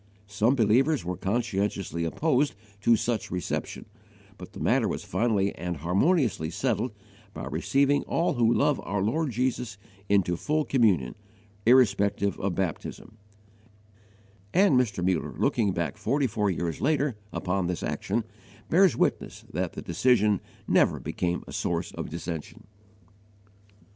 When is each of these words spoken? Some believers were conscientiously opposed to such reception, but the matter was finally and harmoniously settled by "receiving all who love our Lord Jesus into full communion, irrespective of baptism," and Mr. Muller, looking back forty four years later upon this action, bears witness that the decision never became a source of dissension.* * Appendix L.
Some 0.25 0.55
believers 0.55 1.05
were 1.05 1.15
conscientiously 1.15 2.05
opposed 2.05 2.55
to 2.81 2.95
such 2.95 3.29
reception, 3.29 3.85
but 4.39 4.53
the 4.53 4.59
matter 4.59 4.87
was 4.87 5.03
finally 5.03 5.53
and 5.53 5.77
harmoniously 5.77 6.49
settled 6.49 6.91
by 7.35 7.45
"receiving 7.45 8.01
all 8.05 8.33
who 8.33 8.51
love 8.51 8.81
our 8.83 9.03
Lord 9.03 9.29
Jesus 9.29 9.77
into 10.09 10.35
full 10.35 10.65
communion, 10.65 11.13
irrespective 11.67 12.39
of 12.39 12.55
baptism," 12.55 13.19
and 14.55 14.75
Mr. 14.75 15.05
Muller, 15.05 15.35
looking 15.37 15.71
back 15.71 15.97
forty 15.97 16.25
four 16.25 16.49
years 16.49 16.81
later 16.81 17.15
upon 17.31 17.67
this 17.67 17.83
action, 17.83 18.23
bears 18.71 18.95
witness 18.97 19.45
that 19.53 19.73
the 19.73 19.83
decision 19.83 20.41
never 20.67 20.99
became 20.99 21.43
a 21.45 21.53
source 21.53 21.91
of 21.91 22.09
dissension.* 22.09 22.63
* 22.63 22.63
Appendix 22.63 23.73
L. 23.73 23.87